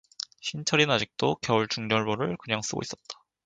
[0.39, 3.21] 신철이는 아직도 겨울 중절모를 그냥 쓰고 있었다.